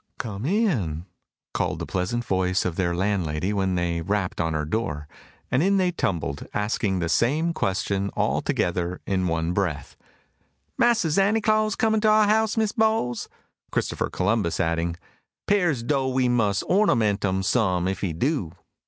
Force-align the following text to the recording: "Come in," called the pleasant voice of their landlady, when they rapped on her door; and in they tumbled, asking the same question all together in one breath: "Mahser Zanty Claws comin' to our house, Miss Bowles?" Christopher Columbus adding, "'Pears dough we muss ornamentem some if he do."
"Come 0.17 0.47
in," 0.47 1.05
called 1.53 1.77
the 1.77 1.85
pleasant 1.85 2.25
voice 2.25 2.65
of 2.65 2.75
their 2.75 2.95
landlady, 2.95 3.53
when 3.53 3.75
they 3.75 4.01
rapped 4.01 4.41
on 4.41 4.55
her 4.55 4.65
door; 4.65 5.07
and 5.51 5.61
in 5.61 5.77
they 5.77 5.91
tumbled, 5.91 6.47
asking 6.55 6.97
the 6.97 7.07
same 7.07 7.53
question 7.53 8.09
all 8.15 8.41
together 8.41 8.99
in 9.05 9.27
one 9.27 9.53
breath: 9.53 9.95
"Mahser 10.75 11.09
Zanty 11.09 11.39
Claws 11.43 11.75
comin' 11.75 12.01
to 12.01 12.09
our 12.09 12.25
house, 12.27 12.57
Miss 12.57 12.71
Bowles?" 12.71 13.29
Christopher 13.71 14.09
Columbus 14.09 14.59
adding, 14.59 14.95
"'Pears 15.45 15.83
dough 15.83 16.07
we 16.07 16.27
muss 16.27 16.63
ornamentem 16.63 17.43
some 17.45 17.87
if 17.87 18.01
he 18.01 18.11
do." 18.11 18.53